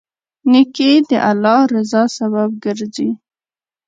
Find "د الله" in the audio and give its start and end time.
1.09-1.59